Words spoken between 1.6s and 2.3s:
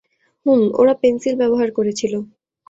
করেছিল।